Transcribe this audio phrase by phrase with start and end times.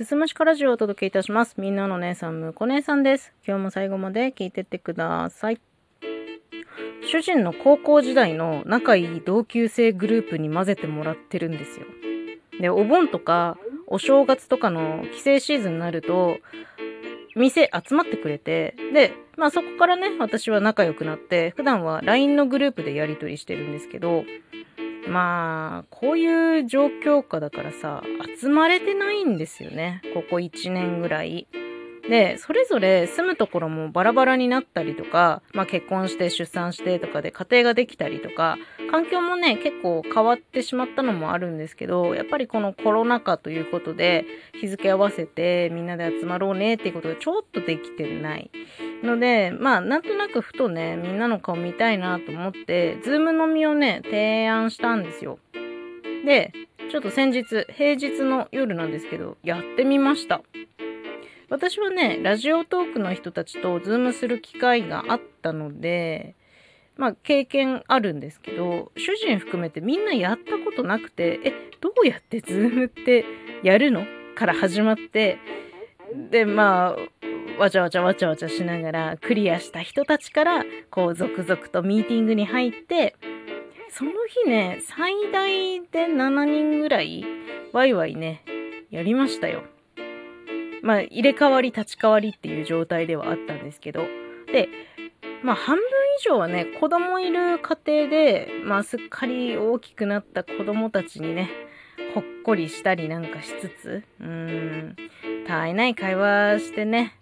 [0.00, 1.56] すすむしかラジオをお届けいたします。
[1.58, 3.34] みんなの姉さん、むこ姉さんです。
[3.46, 5.60] 今日も最後まで聞いてってください。
[7.06, 11.84] 主人の高校時代の仲いい同級生グループに混ぜてもらってるんですよ。
[12.62, 16.38] で、お盆とか、お正月とかの帰省シーズンになると、
[17.36, 24.24] 店集まってくれて、で、まあそこからね、私は仲良くなって、普段は LINE のグループでやり取りしてるんですけど、
[25.08, 28.02] まあ、こういう状況下だからさ、
[28.38, 30.02] 集まれてないんですよね。
[30.14, 31.46] ここ1年ぐらい。
[32.08, 38.56] で、それぞれ住むところもバラバラになったりとか、まあ結婚して出産してとかで家庭ができたりとか、
[38.90, 44.24] 環境もね、結構変わってしまったのもあるんですけど、やっぱりこのコロナ禍ということで、
[44.60, 48.50] 日付合わせてみんなで集まろうねっていうことがちょっとできてない。
[49.02, 55.38] ので、まあ、なんとなくふとね、みんなの顔見たいなと思って、ズーム飲みをね、提案したんですよ。
[56.24, 56.52] で、
[56.90, 60.42] ちょっと先日、平日の夜なんですけど、やってみました。
[61.48, 66.34] 私はね、ラジオトークの人たちとズームする機会があったので、
[66.96, 73.24] まあ、経験あるんですけど、主人含めてみんなやったことなくて、え、どうやってズームって
[73.62, 74.04] やるの？
[74.34, 75.38] から始まって、
[76.30, 77.26] で、まあ、
[77.60, 83.16] わちゃわちゃわちゃわちゃしながらクリアした人たちからこう続々とミーティングに入って
[83.90, 84.12] その
[84.44, 87.22] 日ね最大で7人ぐらい
[87.74, 88.42] ワイワイね
[88.90, 89.62] やりましたよ。
[90.82, 94.06] まあ入れ替わり立ち替わりっていう状態ではあったんですけど。
[94.50, 94.70] で
[95.42, 95.84] まあ半分
[96.18, 101.50] 以上はね子供いる家庭でまあすっかり大きくなった子供たちにね
[102.14, 104.96] ほっこりしたりなんかしつつうーん
[105.46, 107.18] たわいない会話してね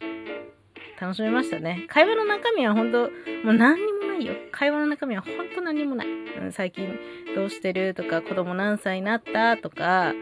[1.01, 1.87] 楽しめましたね。
[1.89, 3.03] 会話の中身は本当
[3.45, 4.35] もう何にもないよ。
[4.51, 6.07] 会話の中身は本当何にもない。
[6.09, 6.99] うん、最近
[7.35, 10.15] どうしてるとか、子供何歳になったとか、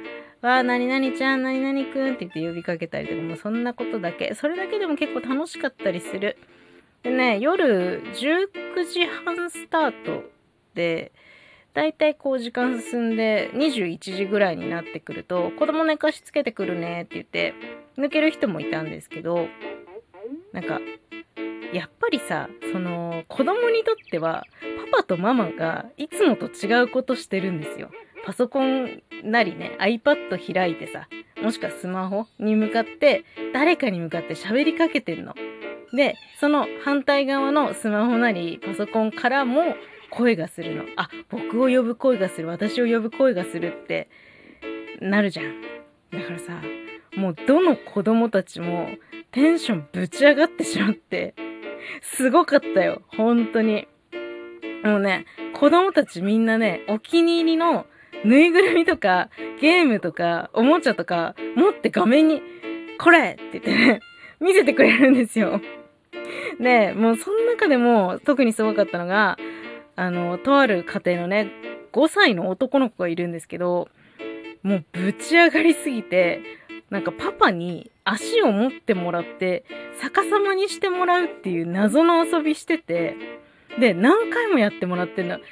[0.43, 4.35] わあ、何々ちゃん、何々くんって言って呼びかけたりとか、もうそんなことだけ。
[4.35, 6.37] それだけでも結構楽しかったりする。
[7.03, 10.25] でね、夜19時半スタート
[10.75, 11.13] で、
[11.73, 17.55] だいたいこう時間進んで21時ぐらいになってくると、子供寝かしつけてくるねって言って、
[17.99, 19.49] 抜ける人もいたんですけど、
[20.53, 20.81] なんか、
[21.73, 24.45] やっぱりさ、その、子供にとっては、
[24.93, 27.91] パパとママがいつもと違うことしてるんですよ。
[28.25, 31.09] パソコンなりね、iPad 開いてさ、
[31.43, 35.35] もしくはスマホに向かって、誰かに向かって喋りかけてんの。
[35.93, 39.77] で、その反対側のスマホなりパソコンからも
[40.11, 40.85] 声がするの。
[40.97, 44.09] あ、僕を呼ぶ声がする、私を呼ぶ声がするって
[45.01, 45.63] なるじゃん。
[46.11, 46.61] だからさ、
[47.17, 48.89] もうどの子供たちも
[49.33, 51.35] テンションぶち上がってしまって、
[52.03, 53.03] すごかったよ。
[53.17, 53.89] 本当に。
[54.85, 57.87] もうね、子供たちみんなね、お気に入りの
[58.25, 62.43] ぬいぐるみとか、ゲームとか、おもちゃとか、持って画面に、
[62.99, 64.01] これって言ってね、
[64.41, 65.61] 見せてくれるんですよ。
[66.61, 69.39] で、もうその中でも特にすごかったのが、
[69.97, 71.51] あの、とある家庭のね、
[71.93, 73.89] 5歳の男の子がいるんですけど、
[74.63, 76.43] もうぶち上がりすぎて、
[76.91, 79.65] なんかパパに足を持ってもらって
[80.01, 83.17] 逆さまにしてもらうっていう謎の遊びしてて、
[83.79, 85.37] で、何回もやってもらってんだ。
[85.37, 85.47] キャー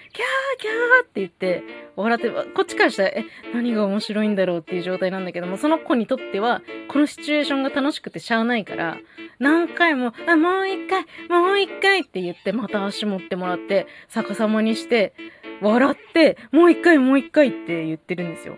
[0.58, 1.62] キャーって言って、
[1.96, 8.96] 笑って、こっちからしたら、え、何が面白いんだろうっていう状態なんだけども、その子にとっては、このシチュエーションが楽しくてしゃあないから、
[9.38, 15.12] 何回も、あ、もう一回、もう一回って言って、また足持ってもらって、逆さまにして、
[15.60, 18.56] 笑って、もう一回、もう一回って言ってるんですよ。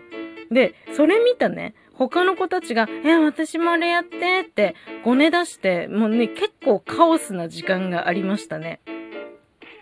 [0.51, 8.79] で、それ見たね、他の子たちが、え、私もあれやってって、ごね出して、もうね、結構カオスな時間がありましたね。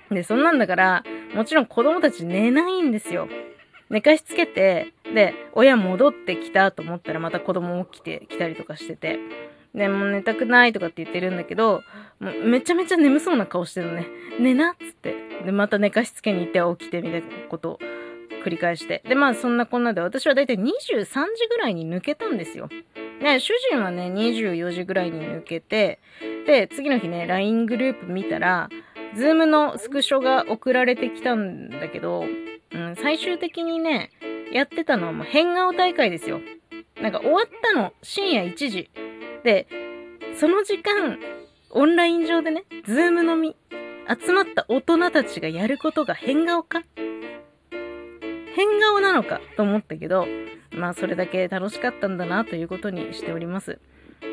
[0.09, 3.27] で、そんなんだから、もちろん子供たち寝ないんですよ。
[3.89, 9.19] 寝かしつけて、で、親戻ってきたと思ったらまた子供起きてきたりとかしてて、
[9.75, 11.83] で、もう寝たくないとかって言ってるんだけど、
[12.19, 14.07] もうめちゃめちゃ眠そうな顔してるのね。
[14.39, 15.15] 寝なっつって。
[15.43, 17.79] で、また寝かしつけに行って起きてみたいなことを
[18.45, 19.01] 繰り返して。
[19.07, 20.65] で、まあそんなこんなで私はだいたい23
[21.05, 22.69] 時ぐらいに抜けたんですよ。
[23.21, 25.99] ね、主人はね、24時ぐらいに抜けて、
[26.45, 28.69] で、次の日ね、LINE グループ見たら、
[29.15, 32.25] ズームのスクショが送られてきたんだけど、
[32.71, 34.11] うん、最終的にね、
[34.51, 36.41] やってたのはもう変顔大会ですよ。
[37.01, 38.89] なんか終わったの深夜1時。
[39.43, 39.67] で、
[40.35, 41.19] その時間、
[41.71, 43.55] オンライン上でね、ズームのみ、
[44.07, 46.83] 集まった大人たちがやることが変顔か
[48.55, 50.27] 変顔なのかと思ったけど、
[50.71, 53.79] まあそれだけ楽しかったんだなということにしております。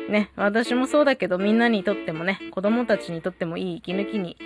[0.09, 4.37] ね、私もそうだけどみんなにとってもね、子供たちにとってもいい息抜きに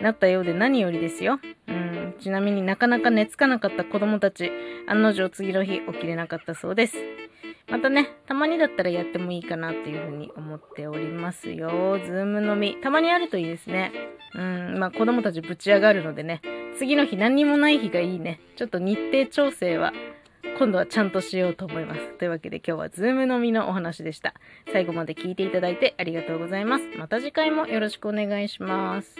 [0.00, 1.38] なったようで何よりですよ。
[1.68, 4.50] うん、ちなみになかなか寝つかなかった子供たち、
[4.88, 6.96] 案の定次の日起きれなかったそうです。
[7.68, 11.98] またね、たまにだったらやってもいいかなっていうふうに思っておりますよ。
[12.04, 12.76] ズーム飲み。
[12.80, 13.92] たまにあるといいですね。
[14.34, 16.40] うん、まあ子供たちぶち上がるのでね、
[16.78, 18.40] 次の日何にもない日がいいね。
[18.56, 19.92] ちょっと日程調整は
[20.58, 22.18] 今度はちゃんとしようと思います。
[22.18, 24.34] というわけで今日は Zoom のみのお話でした。
[24.72, 26.84] 最後まで聞いていただいてありがとうございます。
[26.98, 29.16] また次回もよろしくお願いします。